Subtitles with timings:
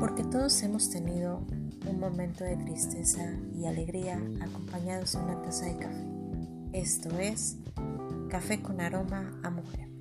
[0.00, 1.46] porque todos hemos tenido
[1.88, 3.22] un momento de tristeza
[3.54, 6.06] y alegría acompañados de una taza de café.
[6.72, 7.58] Esto es
[8.28, 9.93] Café con aroma a mujer.